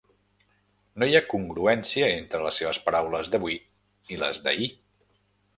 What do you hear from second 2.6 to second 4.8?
seves paraules d'avui i les d'ahir.